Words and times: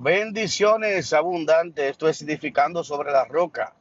Bendiciones 0.00 1.12
abundantes. 1.12 1.90
Esto 1.90 2.08
es 2.08 2.22
edificando 2.22 2.84
sobre 2.84 3.10
la 3.10 3.24
roca. 3.24 3.74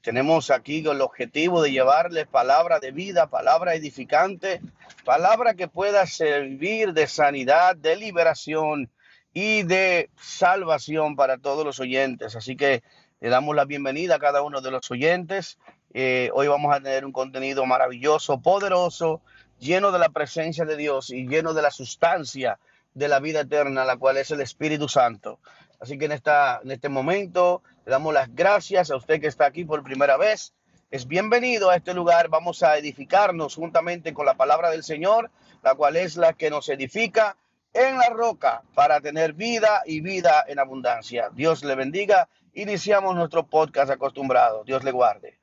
Tenemos 0.00 0.50
aquí 0.50 0.78
el 0.78 1.02
objetivo 1.02 1.60
de 1.60 1.70
llevarles 1.70 2.26
palabra 2.26 2.80
de 2.80 2.92
vida, 2.92 3.26
palabra 3.26 3.74
edificante, 3.74 4.62
palabra 5.04 5.52
que 5.52 5.68
pueda 5.68 6.06
servir 6.06 6.94
de 6.94 7.06
sanidad, 7.06 7.76
de 7.76 7.94
liberación 7.96 8.90
y 9.34 9.62
de 9.64 10.08
salvación 10.18 11.14
para 11.14 11.36
todos 11.36 11.62
los 11.62 11.78
oyentes. 11.78 12.36
Así 12.36 12.56
que 12.56 12.82
le 13.20 13.28
damos 13.28 13.54
la 13.54 13.66
bienvenida 13.66 14.14
a 14.14 14.18
cada 14.18 14.40
uno 14.40 14.62
de 14.62 14.70
los 14.70 14.90
oyentes. 14.90 15.58
Eh, 15.92 16.30
hoy 16.32 16.48
vamos 16.48 16.74
a 16.74 16.80
tener 16.80 17.04
un 17.04 17.12
contenido 17.12 17.66
maravilloso, 17.66 18.40
poderoso, 18.40 19.20
lleno 19.58 19.92
de 19.92 19.98
la 19.98 20.08
presencia 20.08 20.64
de 20.64 20.78
Dios 20.78 21.10
y 21.10 21.28
lleno 21.28 21.52
de 21.52 21.60
la 21.60 21.70
sustancia 21.70 22.58
de 22.94 23.08
la 23.08 23.20
vida 23.20 23.40
eterna, 23.40 23.84
la 23.84 23.96
cual 23.96 24.16
es 24.16 24.30
el 24.30 24.40
Espíritu 24.40 24.88
Santo. 24.88 25.40
Así 25.80 25.98
que 25.98 26.06
en, 26.06 26.12
esta, 26.12 26.60
en 26.62 26.70
este 26.70 26.88
momento 26.88 27.62
le 27.86 27.92
damos 27.92 28.12
las 28.12 28.34
gracias 28.34 28.90
a 28.90 28.96
usted 28.96 29.20
que 29.20 29.26
está 29.26 29.46
aquí 29.46 29.64
por 29.64 29.82
primera 29.82 30.16
vez. 30.16 30.52
Es 30.90 31.06
bienvenido 31.06 31.70
a 31.70 31.76
este 31.76 31.94
lugar. 31.94 32.28
Vamos 32.28 32.62
a 32.62 32.76
edificarnos 32.76 33.54
juntamente 33.54 34.12
con 34.12 34.26
la 34.26 34.34
palabra 34.34 34.70
del 34.70 34.82
Señor, 34.82 35.30
la 35.62 35.74
cual 35.74 35.96
es 35.96 36.16
la 36.16 36.32
que 36.32 36.50
nos 36.50 36.68
edifica 36.68 37.36
en 37.72 37.96
la 37.96 38.08
roca 38.10 38.62
para 38.74 39.00
tener 39.00 39.32
vida 39.32 39.82
y 39.86 40.00
vida 40.00 40.44
en 40.48 40.58
abundancia. 40.58 41.30
Dios 41.32 41.64
le 41.64 41.76
bendiga. 41.76 42.28
Iniciamos 42.54 43.14
nuestro 43.14 43.46
podcast 43.46 43.90
acostumbrado. 43.90 44.64
Dios 44.64 44.82
le 44.82 44.90
guarde. 44.90 45.38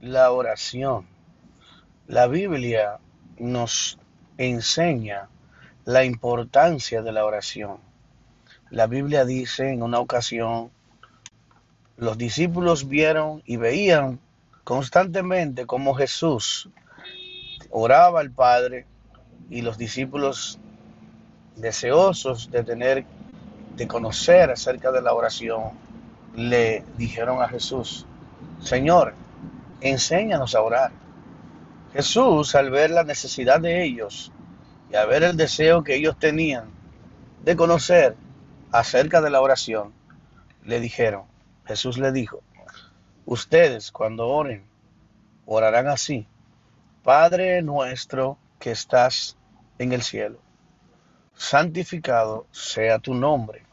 La 0.00 0.32
oración. 0.32 1.06
La 2.06 2.26
Biblia 2.26 2.98
nos 3.38 3.98
enseña 4.48 5.28
la 5.84 6.04
importancia 6.04 7.02
de 7.02 7.12
la 7.12 7.24
oración. 7.24 7.78
La 8.70 8.86
Biblia 8.86 9.24
dice 9.24 9.72
en 9.72 9.82
una 9.82 10.00
ocasión, 10.00 10.70
los 11.96 12.18
discípulos 12.18 12.88
vieron 12.88 13.42
y 13.44 13.56
veían 13.56 14.18
constantemente 14.64 15.66
cómo 15.66 15.94
Jesús 15.94 16.68
oraba 17.70 18.20
al 18.20 18.30
Padre 18.30 18.86
y 19.50 19.62
los 19.62 19.78
discípulos 19.78 20.58
deseosos 21.56 22.50
de 22.50 22.64
tener, 22.64 23.04
de 23.76 23.86
conocer 23.86 24.50
acerca 24.50 24.90
de 24.90 25.02
la 25.02 25.14
oración, 25.14 25.70
le 26.34 26.84
dijeron 26.96 27.42
a 27.42 27.48
Jesús, 27.48 28.06
Señor, 28.60 29.14
enséñanos 29.80 30.54
a 30.54 30.62
orar. 30.62 31.01
Jesús, 31.92 32.54
al 32.54 32.70
ver 32.70 32.90
la 32.90 33.04
necesidad 33.04 33.60
de 33.60 33.84
ellos 33.84 34.32
y 34.90 34.96
al 34.96 35.08
ver 35.08 35.24
el 35.24 35.36
deseo 35.36 35.84
que 35.84 35.94
ellos 35.94 36.18
tenían 36.18 36.70
de 37.44 37.54
conocer 37.54 38.16
acerca 38.70 39.20
de 39.20 39.28
la 39.28 39.42
oración, 39.42 39.92
le 40.64 40.80
dijeron, 40.80 41.24
Jesús 41.66 41.98
le 41.98 42.10
dijo, 42.10 42.40
ustedes 43.26 43.92
cuando 43.92 44.28
oren, 44.28 44.64
orarán 45.44 45.86
así, 45.88 46.26
Padre 47.02 47.60
nuestro 47.60 48.38
que 48.58 48.70
estás 48.70 49.36
en 49.78 49.92
el 49.92 50.02
cielo, 50.02 50.38
santificado 51.34 52.46
sea 52.52 53.00
tu 53.00 53.12
nombre, 53.12 53.66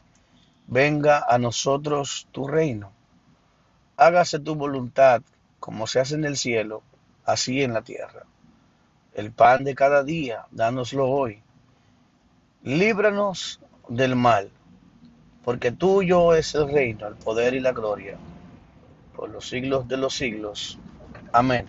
venga 0.66 1.24
a 1.26 1.38
nosotros 1.38 2.28
tu 2.32 2.46
reino, 2.46 2.92
hágase 3.96 4.40
tu 4.40 4.56
voluntad 4.56 5.22
como 5.58 5.86
se 5.86 6.00
hace 6.00 6.16
en 6.16 6.24
el 6.24 6.36
cielo, 6.36 6.82
así 7.24 7.62
en 7.62 7.72
la 7.72 7.82
tierra. 7.82 8.24
El 9.14 9.32
pan 9.32 9.64
de 9.64 9.74
cada 9.74 10.02
día, 10.02 10.46
dánoslo 10.50 11.08
hoy. 11.08 11.42
Líbranos 12.62 13.60
del 13.88 14.16
mal, 14.16 14.50
porque 15.44 15.72
tuyo 15.72 16.34
es 16.34 16.54
el 16.54 16.72
reino, 16.72 17.06
el 17.06 17.16
poder 17.16 17.54
y 17.54 17.60
la 17.60 17.72
gloria, 17.72 18.16
por 19.16 19.30
los 19.30 19.48
siglos 19.48 19.88
de 19.88 19.96
los 19.96 20.14
siglos. 20.14 20.78
Amén. 21.32 21.66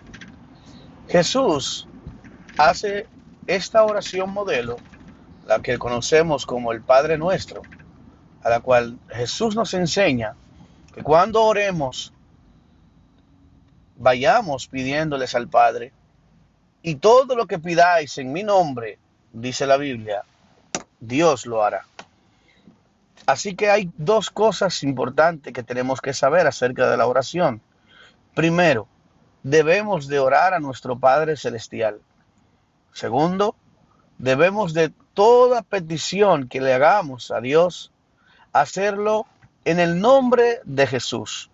Jesús 1.08 1.88
hace 2.58 3.06
esta 3.46 3.84
oración 3.84 4.30
modelo, 4.30 4.76
la 5.46 5.60
que 5.60 5.78
conocemos 5.78 6.46
como 6.46 6.72
el 6.72 6.82
Padre 6.82 7.18
Nuestro, 7.18 7.62
a 8.42 8.50
la 8.50 8.60
cual 8.60 8.98
Jesús 9.08 9.56
nos 9.56 9.74
enseña 9.74 10.34
que 10.94 11.02
cuando 11.02 11.42
oremos 11.42 12.12
vayamos 14.02 14.66
pidiéndoles 14.66 15.36
al 15.36 15.48
Padre. 15.48 15.92
Y 16.82 16.96
todo 16.96 17.36
lo 17.36 17.46
que 17.46 17.60
pidáis 17.60 18.18
en 18.18 18.32
mi 18.32 18.42
nombre, 18.42 18.98
dice 19.32 19.64
la 19.64 19.76
Biblia, 19.76 20.24
Dios 20.98 21.46
lo 21.46 21.62
hará. 21.62 21.86
Así 23.26 23.54
que 23.54 23.70
hay 23.70 23.92
dos 23.96 24.30
cosas 24.30 24.82
importantes 24.82 25.52
que 25.52 25.62
tenemos 25.62 26.00
que 26.00 26.12
saber 26.12 26.48
acerca 26.48 26.90
de 26.90 26.96
la 26.96 27.06
oración. 27.06 27.60
Primero, 28.34 28.88
debemos 29.44 30.08
de 30.08 30.18
orar 30.18 30.52
a 30.52 30.58
nuestro 30.58 30.98
Padre 30.98 31.36
Celestial. 31.36 32.00
Segundo, 32.92 33.54
debemos 34.18 34.74
de 34.74 34.92
toda 35.14 35.62
petición 35.62 36.48
que 36.48 36.60
le 36.60 36.74
hagamos 36.74 37.30
a 37.30 37.40
Dios, 37.40 37.92
hacerlo 38.52 39.26
en 39.64 39.78
el 39.78 40.00
nombre 40.00 40.60
de 40.64 40.88
Jesús 40.88 41.51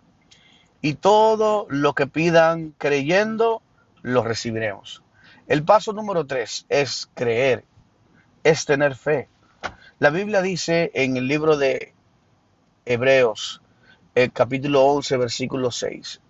y 0.81 0.95
todo 0.95 1.67
lo 1.69 1.93
que 1.93 2.07
pidan 2.07 2.73
creyendo, 2.77 3.61
lo 4.01 4.23
recibiremos. 4.23 5.03
El 5.47 5.63
paso 5.63 5.93
número 5.93 6.25
tres 6.25 6.65
es 6.69 7.09
creer, 7.13 7.65
es 8.43 8.65
tener 8.65 8.95
fe. 8.95 9.27
La 9.99 10.09
Biblia 10.09 10.41
dice 10.41 10.91
en 10.93 11.17
el 11.17 11.27
libro 11.27 11.57
de 11.57 11.93
Hebreos, 12.85 13.61
el 14.15 14.31
capítulo 14.31 14.83
11, 14.85 15.17
versículo 15.17 15.71
6, 15.71 16.21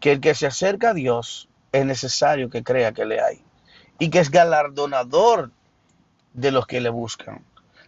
que 0.00 0.12
el 0.12 0.20
que 0.20 0.34
se 0.34 0.46
acerca 0.46 0.90
a 0.90 0.94
Dios 0.94 1.48
es 1.72 1.84
necesario 1.84 2.48
que 2.48 2.62
crea 2.62 2.92
que 2.92 3.04
le 3.04 3.20
hay 3.20 3.42
y 3.98 4.10
que 4.10 4.20
es 4.20 4.30
galardonador 4.30 5.50
de 6.32 6.50
los 6.50 6.66
que 6.66 6.80
le 6.80 6.90
buscan. 6.90 7.44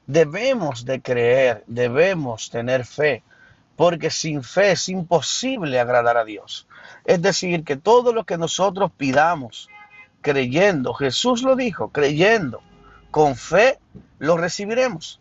Debemos 0.07 0.85
de 0.85 1.01
creer, 1.01 1.65
debemos 1.67 2.51
tener 2.51 2.85
fe 2.85 3.23
porque 3.77 4.11
sin 4.11 4.43
fe 4.43 4.73
es 4.73 4.89
imposible 4.89 5.79
agradar 5.79 6.17
a 6.17 6.25
Dios. 6.25 6.67
Es 7.05 7.21
decir, 7.21 7.63
que 7.63 7.77
todo 7.77 8.13
lo 8.13 8.25
que 8.25 8.39
nosotros 8.39 8.91
pidamos, 8.97 9.69
creyendo, 10.23 10.95
Jesús 10.95 11.43
lo 11.43 11.55
dijo, 11.55 11.91
creyendo, 11.91 12.63
con 13.11 13.37
fe, 13.37 13.79
lo 14.19 14.37
recibiremos. 14.37 15.21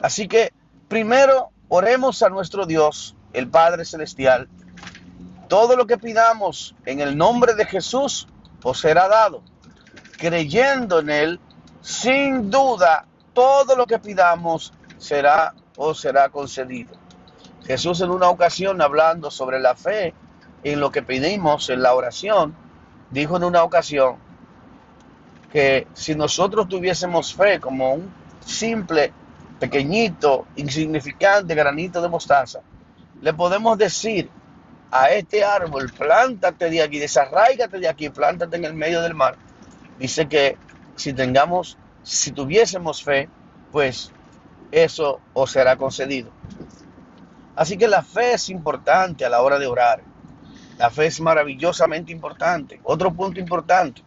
Así 0.00 0.28
que 0.28 0.52
primero 0.88 1.50
oremos 1.68 2.22
a 2.22 2.28
nuestro 2.28 2.64
Dios, 2.64 3.16
el 3.32 3.48
Padre 3.48 3.84
Celestial. 3.84 4.48
Todo 5.48 5.76
lo 5.76 5.86
que 5.86 5.98
pidamos 5.98 6.74
en 6.86 7.00
el 7.00 7.16
nombre 7.16 7.54
de 7.54 7.66
Jesús 7.66 8.28
os 8.62 8.80
será 8.80 9.08
dado. 9.08 9.42
Creyendo 10.18 11.00
en 11.00 11.10
Él, 11.10 11.40
sin 11.82 12.50
duda, 12.50 13.06
todo 13.32 13.76
lo 13.76 13.86
que 13.86 13.98
pidamos 13.98 14.72
será 14.96 15.54
o 15.76 15.92
será 15.92 16.28
concedido. 16.28 17.05
Jesús 17.66 18.00
en 18.00 18.10
una 18.10 18.28
ocasión 18.28 18.80
hablando 18.80 19.30
sobre 19.30 19.58
la 19.60 19.74
fe 19.74 20.14
en 20.62 20.80
lo 20.80 20.90
que 20.90 21.02
pedimos 21.02 21.68
en 21.68 21.82
la 21.82 21.94
oración, 21.94 22.54
dijo 23.10 23.36
en 23.36 23.44
una 23.44 23.62
ocasión 23.62 24.16
que 25.52 25.86
si 25.94 26.14
nosotros 26.14 26.68
tuviésemos 26.68 27.34
fe 27.34 27.60
como 27.60 27.94
un 27.94 28.12
simple, 28.40 29.12
pequeñito, 29.58 30.46
insignificante 30.56 31.54
granito 31.54 32.00
de 32.00 32.08
mostaza, 32.08 32.60
le 33.20 33.32
podemos 33.32 33.78
decir 33.78 34.30
a 34.90 35.10
este 35.10 35.44
árbol, 35.44 35.90
plántate 35.96 36.70
de 36.70 36.82
aquí, 36.82 36.98
desarraigate 36.98 37.78
de 37.78 37.88
aquí, 37.88 38.10
plántate 38.10 38.56
en 38.56 38.64
el 38.64 38.74
medio 38.74 39.02
del 39.02 39.14
mar. 39.14 39.36
Dice 39.98 40.28
que 40.28 40.56
si 40.94 41.12
tengamos, 41.12 41.76
si 42.02 42.30
tuviésemos 42.30 43.02
fe, 43.02 43.28
pues 43.72 44.12
eso 44.70 45.20
os 45.32 45.50
será 45.50 45.76
concedido. 45.76 46.30
Así 47.56 47.76
que 47.76 47.88
la 47.88 48.02
fe 48.02 48.34
es 48.34 48.50
importante 48.50 49.24
a 49.24 49.30
la 49.30 49.40
hora 49.40 49.58
de 49.58 49.66
orar. 49.66 50.02
La 50.78 50.90
fe 50.90 51.06
es 51.06 51.20
maravillosamente 51.20 52.12
importante. 52.12 52.80
Otro 52.84 53.12
punto 53.12 53.40
importante, 53.40 54.02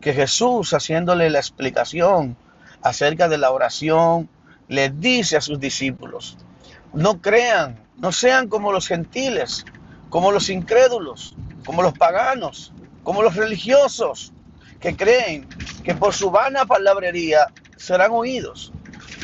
que 0.00 0.14
Jesús 0.14 0.72
haciéndole 0.72 1.28
la 1.28 1.40
explicación 1.40 2.36
acerca 2.80 3.28
de 3.28 3.38
la 3.38 3.50
oración, 3.50 4.28
le 4.68 4.88
dice 4.90 5.36
a 5.36 5.40
sus 5.40 5.58
discípulos, 5.58 6.38
no 6.92 7.20
crean, 7.20 7.84
no 7.98 8.12
sean 8.12 8.48
como 8.48 8.72
los 8.72 8.86
gentiles, 8.86 9.64
como 10.08 10.30
los 10.30 10.48
incrédulos, 10.48 11.34
como 11.64 11.82
los 11.82 11.96
paganos, 11.96 12.72
como 13.02 13.22
los 13.22 13.34
religiosos, 13.34 14.32
que 14.80 14.96
creen 14.96 15.48
que 15.84 15.94
por 15.94 16.14
su 16.14 16.30
vana 16.30 16.66
palabrería 16.66 17.48
serán 17.76 18.12
oídos. 18.12 18.72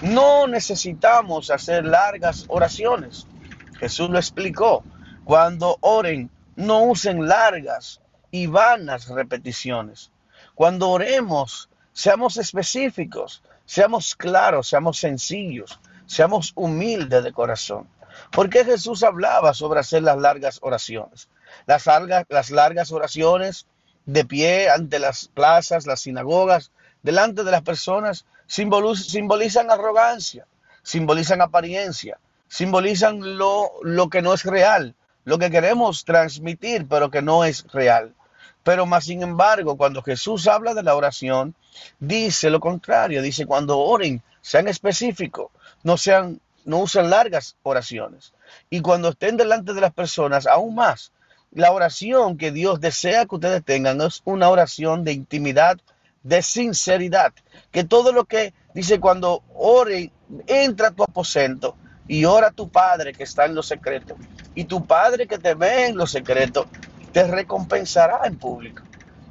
No 0.03 0.47
necesitamos 0.47 1.51
hacer 1.51 1.85
largas 1.85 2.45
oraciones. 2.49 3.27
Jesús 3.79 4.11
lo 4.11 4.19
explicó. 4.19 4.85
Cuando 5.25 5.77
oren, 5.81 6.31
no 6.57 6.83
usen 6.83 7.29
largas 7.29 8.01
y 8.31 8.47
vanas 8.47 9.09
repeticiones. 9.09 10.11
Cuando 10.55 10.91
oremos, 10.91 11.69
seamos 11.93 12.37
específicos, 12.37 13.43
seamos 13.65 14.17
claros, 14.17 14.69
seamos 14.69 14.99
sencillos, 14.99 15.79
seamos 16.07 16.53
humildes 16.55 17.23
de 17.23 17.33
corazón. 17.33 17.89
Porque 18.33 18.65
Jesús 18.65 19.03
hablaba 19.03 19.55
sobre 19.55 19.81
hacer 19.81 20.03
las 20.03 20.19
largas 20.19 20.59
oraciones? 20.63 21.29
Las 21.67 22.51
largas 22.51 22.91
oraciones 22.91 23.67
de 24.07 24.25
pie 24.25 24.71
ante 24.71 24.99
las 24.99 25.29
plazas, 25.29 25.87
las 25.87 26.01
sinagogas, 26.01 26.73
delante 27.03 27.45
de 27.45 27.51
las 27.51 27.63
personas, 27.63 28.25
simbolizan 28.47 29.71
arrogancia, 29.71 30.47
simbolizan 30.83 31.41
apariencia, 31.43 32.19
simbolizan 32.49 33.39
lo, 33.39 33.71
lo 33.83 34.09
que 34.09 34.23
no 34.23 34.35
es 34.35 34.45
real, 34.45 34.95
lo 35.25 35.39
que 35.39 35.51
queremos 35.51 36.05
transmitir, 36.05 36.87
pero 36.89 37.11
que 37.11 37.23
no 37.23 37.45
es 37.45 37.65
real. 37.73 38.15
Pero 38.63 38.87
más 38.87 39.05
sin 39.05 39.23
embargo, 39.23 39.77
cuando 39.77 40.03
Jesús 40.03 40.47
habla 40.47 40.75
de 40.75 40.83
la 40.83 40.95
oración, 40.95 41.55
dice 42.01 42.51
lo 42.51 42.61
contrario, 42.61 43.23
dice 43.23 43.47
cuando 43.47 43.79
oren, 43.79 44.23
sean 44.41 44.69
específicos, 44.69 45.51
no 45.83 45.97
sean 45.97 46.41
no 46.69 46.81
usen 46.81 47.09
largas 47.09 47.57
oraciones. 47.63 48.35
Y 48.69 48.81
cuando 48.81 49.09
estén 49.09 49.37
delante 49.37 49.73
de 49.73 49.81
las 49.81 49.93
personas, 49.93 50.47
aún 50.47 50.75
más, 50.75 51.13
la 51.51 51.73
oración 51.73 52.37
que 52.37 52.53
Dios 52.53 52.79
desea 52.81 53.25
que 53.25 53.37
ustedes 53.37 53.65
tengan 53.65 54.01
es 54.03 54.21
una 54.25 54.51
oración 54.51 55.03
de 55.03 55.13
intimidad, 55.13 55.79
de 56.23 56.43
sinceridad. 56.43 57.33
Que 57.71 57.85
todo 57.85 58.13
lo 58.13 58.27
que 58.27 58.53
dice 58.75 59.01
cuando 59.01 59.43
ore, 59.55 60.13
entra 60.47 60.89
a 60.89 60.91
tu 60.91 61.03
aposento 61.03 61.75
y 62.09 62.25
ora 62.25 62.49
a 62.49 62.51
tu 62.51 62.69
Padre 62.69 63.15
que 63.15 63.23
está 63.23 63.45
en 63.45 63.55
los 63.55 63.69
secretos. 63.69 64.17
Y 64.55 64.65
tu 64.65 64.87
Padre 64.87 65.27
que 65.27 65.39
te 65.39 65.55
ve 65.55 65.87
en 65.87 65.97
los 65.97 66.11
secretos, 66.11 66.67
te 67.13 67.25
recompensará 67.25 68.23
en 68.25 68.37
público. 68.37 68.83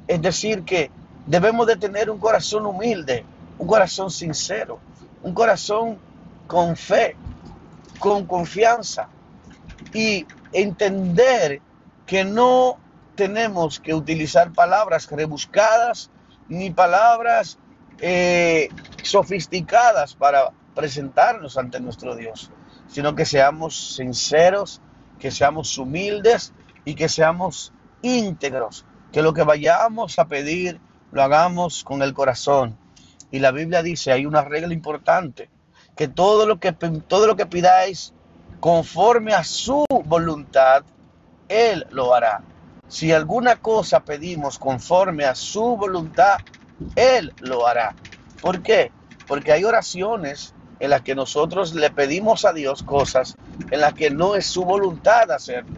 Es 0.06 0.22
decir, 0.22 0.64
que 0.64 0.90
debemos 1.26 1.66
de 1.66 1.76
tener 1.76 2.08
un 2.08 2.18
corazón 2.18 2.64
humilde, 2.64 3.24
un 3.58 3.66
corazón 3.66 4.10
sincero, 4.10 4.78
un 5.22 5.34
corazón 5.34 5.98
con 6.46 6.76
fe, 6.76 7.16
con 7.98 8.24
confianza 8.26 9.08
y 9.92 10.26
entender 10.52 11.60
que 12.06 12.24
no 12.24 12.78
tenemos 13.14 13.80
que 13.80 13.94
utilizar 13.94 14.52
palabras 14.52 15.10
rebuscadas 15.10 16.10
ni 16.48 16.70
palabras 16.70 17.58
eh, 18.00 18.68
sofisticadas 19.02 20.14
para 20.14 20.50
presentarnos 20.74 21.58
ante 21.58 21.80
nuestro 21.80 22.14
Dios, 22.14 22.50
sino 22.88 23.14
que 23.14 23.24
seamos 23.24 23.94
sinceros, 23.94 24.80
que 25.18 25.30
seamos 25.30 25.76
humildes 25.78 26.52
y 26.84 26.94
que 26.94 27.08
seamos 27.08 27.72
íntegros, 28.02 28.84
que 29.12 29.22
lo 29.22 29.32
que 29.32 29.42
vayamos 29.42 30.18
a 30.18 30.26
pedir 30.26 30.80
lo 31.12 31.22
hagamos 31.22 31.84
con 31.84 32.02
el 32.02 32.14
corazón. 32.14 32.76
Y 33.30 33.40
la 33.40 33.50
Biblia 33.50 33.82
dice, 33.82 34.12
hay 34.12 34.26
una 34.26 34.42
regla 34.42 34.72
importante, 34.72 35.50
que 35.96 36.08
todo 36.08 36.46
lo 36.46 36.58
que, 36.58 36.72
todo 36.72 37.26
lo 37.26 37.36
que 37.36 37.46
pidáis 37.46 38.14
conforme 38.60 39.34
a 39.34 39.44
su 39.44 39.84
voluntad, 40.04 40.84
Él 41.48 41.86
lo 41.90 42.14
hará. 42.14 42.42
Si 42.88 43.12
alguna 43.12 43.56
cosa 43.56 44.00
pedimos 44.00 44.58
conforme 44.58 45.24
a 45.24 45.34
su 45.34 45.76
voluntad, 45.76 46.38
Él 46.96 47.34
lo 47.40 47.66
hará. 47.66 47.94
¿Por 48.40 48.62
qué? 48.62 48.92
Porque 49.26 49.52
hay 49.52 49.64
oraciones 49.64 50.54
en 50.80 50.90
las 50.90 51.02
que 51.02 51.14
nosotros 51.14 51.74
le 51.74 51.90
pedimos 51.90 52.44
a 52.44 52.52
Dios 52.52 52.82
cosas 52.82 53.36
en 53.70 53.80
las 53.80 53.94
que 53.94 54.10
no 54.10 54.34
es 54.34 54.46
su 54.46 54.64
voluntad 54.64 55.30
hacerlo. 55.30 55.76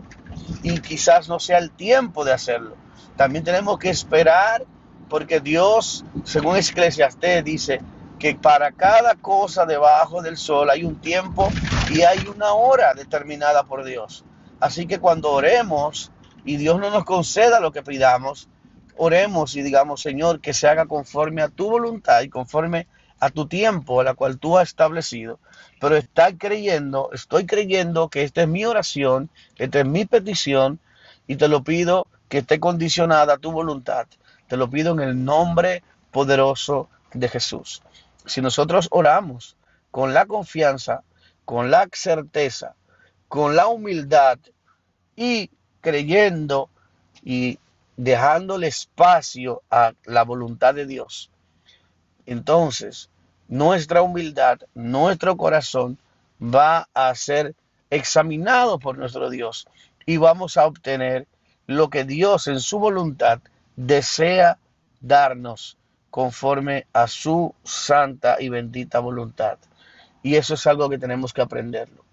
Y 0.62 0.80
quizás 0.80 1.28
no 1.28 1.38
sea 1.38 1.58
el 1.58 1.70
tiempo 1.70 2.24
de 2.24 2.32
hacerlo. 2.32 2.76
También 3.16 3.44
tenemos 3.44 3.78
que 3.78 3.90
esperar 3.90 4.64
porque 5.08 5.40
Dios, 5.40 6.04
según 6.24 6.56
Eclesiastés, 6.56 7.44
dice, 7.44 7.80
que 8.20 8.34
para 8.34 8.70
cada 8.72 9.14
cosa 9.14 9.64
debajo 9.64 10.20
del 10.22 10.36
sol 10.36 10.70
hay 10.70 10.84
un 10.84 11.00
tiempo 11.00 11.48
y 11.90 12.02
hay 12.02 12.18
una 12.32 12.52
hora 12.52 12.92
determinada 12.94 13.64
por 13.64 13.82
Dios. 13.82 14.24
Así 14.60 14.86
que 14.86 15.00
cuando 15.00 15.32
oremos 15.32 16.12
y 16.44 16.58
Dios 16.58 16.78
no 16.78 16.90
nos 16.90 17.04
conceda 17.04 17.60
lo 17.60 17.72
que 17.72 17.82
pidamos, 17.82 18.48
oremos 18.96 19.56
y 19.56 19.62
digamos, 19.62 20.02
Señor, 20.02 20.40
que 20.40 20.52
se 20.52 20.68
haga 20.68 20.84
conforme 20.84 21.40
a 21.40 21.48
tu 21.48 21.70
voluntad 21.70 22.20
y 22.20 22.28
conforme 22.28 22.80
a 22.80 22.99
tu 23.28 23.46
tiempo, 23.46 24.00
a 24.00 24.04
la 24.04 24.14
cual 24.14 24.38
tú 24.38 24.56
has 24.56 24.68
establecido. 24.68 25.38
Pero 25.78 25.96
está 25.96 26.34
creyendo, 26.34 27.10
estoy 27.12 27.44
creyendo 27.44 28.08
que 28.08 28.22
esta 28.22 28.42
es 28.42 28.48
mi 28.48 28.64
oración, 28.64 29.28
esta 29.56 29.80
es 29.80 29.86
mi 29.86 30.06
petición 30.06 30.80
y 31.26 31.36
te 31.36 31.48
lo 31.48 31.62
pido 31.62 32.06
que 32.30 32.38
esté 32.38 32.58
condicionada 32.58 33.34
a 33.34 33.38
tu 33.38 33.52
voluntad. 33.52 34.06
Te 34.48 34.56
lo 34.56 34.70
pido 34.70 34.92
en 34.92 35.00
el 35.00 35.22
nombre 35.22 35.82
poderoso 36.10 36.88
de 37.12 37.28
Jesús 37.28 37.82
si 38.26 38.40
nosotros 38.40 38.88
oramos 38.90 39.56
con 39.90 40.14
la 40.14 40.26
confianza, 40.26 41.02
con 41.44 41.70
la 41.70 41.88
certeza, 41.92 42.74
con 43.28 43.56
la 43.56 43.66
humildad 43.66 44.38
y 45.16 45.50
creyendo 45.80 46.70
y 47.22 47.58
dejándole 47.96 48.68
espacio 48.68 49.62
a 49.70 49.92
la 50.04 50.22
voluntad 50.22 50.74
de 50.74 50.86
Dios, 50.86 51.30
entonces 52.26 53.09
nuestra 53.50 54.00
humildad, 54.00 54.60
nuestro 54.74 55.36
corazón 55.36 55.98
va 56.40 56.88
a 56.94 57.14
ser 57.16 57.54
examinado 57.90 58.78
por 58.78 58.96
nuestro 58.96 59.28
Dios 59.28 59.66
y 60.06 60.16
vamos 60.16 60.56
a 60.56 60.66
obtener 60.66 61.26
lo 61.66 61.90
que 61.90 62.04
Dios 62.04 62.46
en 62.46 62.60
su 62.60 62.78
voluntad 62.78 63.40
desea 63.76 64.56
darnos 65.00 65.76
conforme 66.10 66.86
a 66.92 67.08
su 67.08 67.54
santa 67.64 68.36
y 68.40 68.48
bendita 68.48 69.00
voluntad. 69.00 69.58
Y 70.22 70.36
eso 70.36 70.54
es 70.54 70.66
algo 70.66 70.88
que 70.88 70.98
tenemos 70.98 71.32
que 71.32 71.42
aprenderlo. 71.42 72.04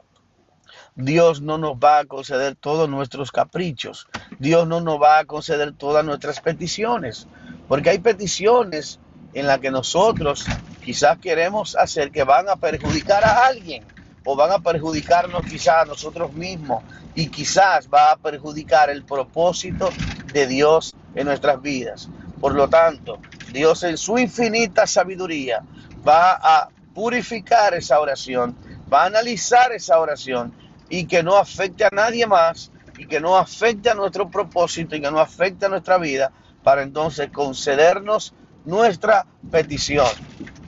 Dios 0.95 1.41
no 1.41 1.59
nos 1.59 1.73
va 1.73 1.99
a 1.99 2.05
conceder 2.05 2.55
todos 2.55 2.89
nuestros 2.89 3.31
caprichos. 3.31 4.07
Dios 4.39 4.67
no 4.67 4.81
nos 4.81 4.99
va 4.99 5.19
a 5.19 5.25
conceder 5.25 5.73
todas 5.73 6.03
nuestras 6.03 6.39
peticiones. 6.39 7.27
Porque 7.67 7.91
hay 7.91 7.99
peticiones 7.99 8.99
en 9.33 9.45
las 9.45 9.59
que 9.59 9.69
nosotros 9.69 10.45
quizás 10.87 11.17
queremos 11.17 11.75
hacer 11.75 12.13
que 12.13 12.23
van 12.23 12.47
a 12.47 12.55
perjudicar 12.55 13.21
a 13.25 13.45
alguien 13.45 13.83
o 14.23 14.37
van 14.37 14.51
a 14.53 14.59
perjudicarnos 14.59 15.43
quizás 15.43 15.81
a 15.81 15.85
nosotros 15.85 16.31
mismos 16.31 16.81
y 17.13 17.27
quizás 17.27 17.89
va 17.93 18.13
a 18.13 18.15
perjudicar 18.15 18.89
el 18.89 19.03
propósito 19.03 19.89
de 20.31 20.47
Dios 20.47 20.95
en 21.13 21.27
nuestras 21.27 21.61
vidas. 21.61 22.07
Por 22.39 22.55
lo 22.55 22.69
tanto, 22.69 23.19
Dios 23.51 23.83
en 23.83 23.97
su 23.97 24.17
infinita 24.17 24.87
sabiduría 24.87 25.61
va 26.07 26.39
a 26.41 26.69
purificar 26.93 27.73
esa 27.73 27.99
oración, 27.99 28.55
va 28.91 29.03
a 29.03 29.07
analizar 29.07 29.73
esa 29.73 29.99
oración 29.99 30.53
y 30.87 31.05
que 31.05 31.21
no 31.21 31.35
afecte 31.35 31.83
a 31.83 31.89
nadie 31.91 32.25
más 32.25 32.71
y 32.97 33.07
que 33.07 33.19
no 33.19 33.35
afecte 33.35 33.89
a 33.89 33.93
nuestro 33.93 34.31
propósito 34.31 34.95
y 34.95 35.01
que 35.01 35.11
no 35.11 35.19
afecte 35.19 35.65
a 35.65 35.69
nuestra 35.69 35.97
vida 35.97 36.31
para 36.63 36.81
entonces 36.81 37.29
concedernos 37.29 38.33
nuestra 38.67 39.25
petición. 39.49 40.07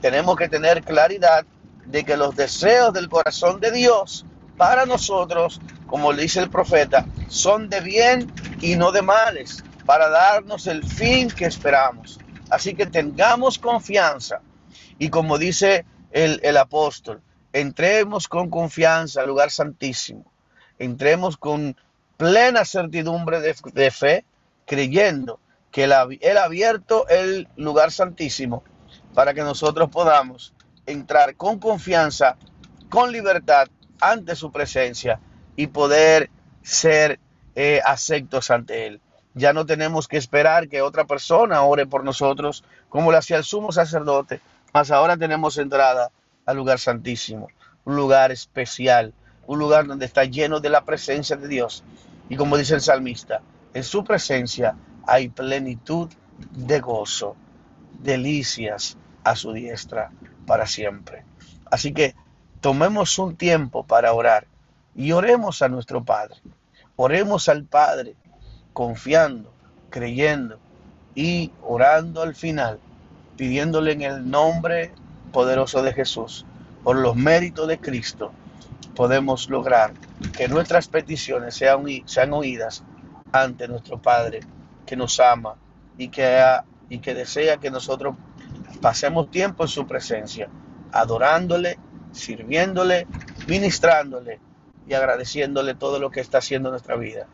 Tenemos 0.00 0.36
que 0.36 0.48
tener 0.48 0.82
claridad 0.82 1.44
de 1.84 2.02
que 2.02 2.16
los 2.16 2.34
deseos 2.34 2.92
del 2.92 3.08
corazón 3.08 3.60
de 3.60 3.70
Dios 3.70 4.24
para 4.56 4.86
nosotros, 4.86 5.60
como 5.86 6.12
le 6.12 6.22
dice 6.22 6.40
el 6.40 6.50
profeta, 6.50 7.06
son 7.28 7.68
de 7.68 7.80
bien 7.80 8.32
y 8.60 8.76
no 8.76 8.90
de 8.90 9.02
males, 9.02 9.62
para 9.84 10.08
darnos 10.08 10.66
el 10.66 10.82
fin 10.82 11.28
que 11.28 11.44
esperamos. 11.44 12.18
Así 12.48 12.74
que 12.74 12.86
tengamos 12.86 13.58
confianza 13.58 14.40
y 14.98 15.10
como 15.10 15.36
dice 15.36 15.84
el, 16.10 16.56
apóstol, 16.56 17.20
entremos 17.52 18.28
con 18.28 18.48
confianza 18.48 19.20
al 19.20 19.28
lugar 19.28 19.50
santísimo, 19.50 20.24
entremos 20.78 21.36
con 21.36 21.76
plena 22.16 22.64
certidumbre 22.64 23.40
de, 23.40 23.90
fe, 23.90 24.24
creyendo 24.66 25.38
que 25.70 25.84
él, 25.84 25.92
ha 25.92 26.44
abierto 26.44 27.06
el 27.08 27.48
lugar 27.56 27.92
santísimo 27.92 28.62
para 29.14 29.34
que 29.34 29.42
nosotros 29.42 29.88
podamos 29.90 30.54
entrar 30.86 31.36
con 31.36 31.58
confianza, 31.58 32.36
con 32.88 33.12
libertad 33.12 33.68
ante 34.00 34.34
su 34.34 34.50
presencia 34.50 35.20
y 35.56 35.68
poder 35.68 36.30
ser 36.62 37.20
eh, 37.54 37.80
aceptos 37.84 38.50
ante 38.50 38.86
Él. 38.86 39.00
Ya 39.34 39.52
no 39.52 39.64
tenemos 39.64 40.08
que 40.08 40.16
esperar 40.16 40.68
que 40.68 40.82
otra 40.82 41.04
persona 41.04 41.62
ore 41.62 41.86
por 41.86 42.04
nosotros 42.04 42.64
como 42.88 43.12
lo 43.12 43.18
hacía 43.18 43.36
el 43.36 43.44
sumo 43.44 43.70
sacerdote, 43.70 44.40
mas 44.72 44.90
ahora 44.90 45.16
tenemos 45.16 45.56
entrada 45.58 46.10
al 46.46 46.56
lugar 46.56 46.80
santísimo, 46.80 47.48
un 47.84 47.94
lugar 47.94 48.32
especial, 48.32 49.14
un 49.46 49.58
lugar 49.58 49.86
donde 49.86 50.06
está 50.06 50.24
lleno 50.24 50.58
de 50.58 50.70
la 50.70 50.84
presencia 50.84 51.36
de 51.36 51.46
Dios. 51.46 51.84
Y 52.28 52.36
como 52.36 52.56
dice 52.56 52.74
el 52.74 52.80
salmista, 52.80 53.40
en 53.72 53.84
su 53.84 54.02
presencia 54.02 54.76
hay 55.06 55.28
plenitud 55.28 56.08
de 56.50 56.80
gozo, 56.80 57.36
delicias 58.02 58.96
a 59.24 59.36
su 59.36 59.52
diestra 59.52 60.10
para 60.46 60.66
siempre. 60.66 61.24
Así 61.70 61.92
que 61.92 62.14
tomemos 62.60 63.18
un 63.18 63.36
tiempo 63.36 63.84
para 63.84 64.12
orar 64.12 64.46
y 64.94 65.12
oremos 65.12 65.62
a 65.62 65.68
nuestro 65.68 66.04
Padre. 66.04 66.36
Oremos 66.96 67.48
al 67.48 67.64
Padre 67.64 68.16
confiando, 68.72 69.52
creyendo 69.90 70.58
y 71.14 71.52
orando 71.62 72.22
al 72.22 72.34
final, 72.34 72.78
pidiéndole 73.36 73.92
en 73.92 74.02
el 74.02 74.30
nombre 74.30 74.92
poderoso 75.32 75.82
de 75.82 75.92
Jesús 75.92 76.44
por 76.82 76.96
los 76.96 77.14
méritos 77.14 77.68
de 77.68 77.78
Cristo, 77.78 78.32
podemos 78.94 79.48
lograr 79.48 79.92
que 80.36 80.48
nuestras 80.48 80.88
peticiones 80.88 81.54
sean, 81.54 81.84
sean 82.06 82.32
oídas 82.32 82.82
ante 83.32 83.68
nuestro 83.68 84.00
Padre 84.00 84.40
que 84.90 84.96
nos 84.96 85.20
ama 85.20 85.54
y 85.96 86.08
que, 86.08 86.42
y 86.88 86.98
que 86.98 87.14
desea 87.14 87.58
que 87.58 87.70
nosotros 87.70 88.16
pasemos 88.80 89.30
tiempo 89.30 89.62
en 89.62 89.68
su 89.68 89.86
presencia, 89.86 90.48
adorándole, 90.90 91.78
sirviéndole, 92.10 93.06
ministrándole 93.46 94.40
y 94.88 94.94
agradeciéndole 94.94 95.76
todo 95.76 96.00
lo 96.00 96.10
que 96.10 96.18
está 96.18 96.38
haciendo 96.38 96.70
en 96.70 96.72
nuestra 96.72 96.96
vida. 96.96 97.28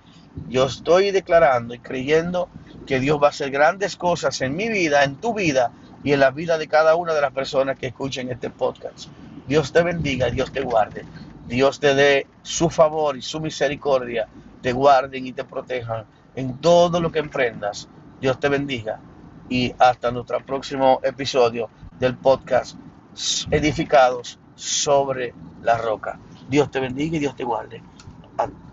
Yo 0.51 0.67
estoy 0.67 1.13
declarando 1.13 1.73
y 1.73 1.79
creyendo 1.79 2.51
que 2.87 3.01
Dios 3.01 3.19
va 3.23 3.29
a 3.29 3.31
hacer 3.31 3.51
grandes 3.51 3.97
cosas 3.97 4.39
en 4.43 4.55
mi 4.55 4.69
vida, 4.69 5.03
en 5.05 5.17
tu 5.17 5.33
vida 5.33 5.73
y 6.05 6.13
en 6.13 6.21
la 6.21 6.33
vida 6.33 6.59
de 6.59 6.69
cada 6.69 6.95
una 6.95 7.15
de 7.15 7.23
las 7.23 7.33
personas 7.33 7.79
que 7.79 7.87
escuchen 7.87 8.31
este 8.31 8.51
podcast. 8.51 9.09
Dios 9.49 9.73
te 9.73 9.83
bendiga, 9.83 10.29
Dios 10.29 10.53
te 10.53 10.61
guarde. 10.61 11.07
Dios 11.49 11.81
te 11.81 11.95
dé 11.95 12.27
su 12.43 12.69
favor 12.69 13.17
y 13.17 13.23
su 13.23 13.41
misericordia, 13.41 14.29
te 14.61 14.73
guarden 14.73 15.27
y 15.27 15.33
te 15.33 15.45
protejan 15.45 16.05
en 16.37 16.59
todo 16.59 17.01
lo 17.01 17.11
que 17.11 17.19
emprendas. 17.19 17.89
Dios 18.21 18.39
te 18.39 18.49
bendiga 18.49 19.01
y 19.49 19.75
hasta 19.79 20.11
nuestro 20.13 20.39
próximo 20.41 21.01
episodio 21.03 21.69
del 21.99 22.17
podcast 22.17 22.77
Edificados 23.51 24.39
sobre 24.55 25.35
la 25.63 25.79
roca. 25.79 26.19
Dios 26.49 26.71
te 26.71 26.81
bendiga 26.81 27.17
y 27.17 27.21
Dios 27.21 27.35
te 27.35 27.45
guarde. 27.45 27.83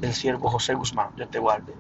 El 0.02 0.14
siervo 0.14 0.50
José 0.50 0.74
Guzmán, 0.74 1.10
Dios 1.16 1.32
te 1.32 1.40
guarde. 1.40 1.74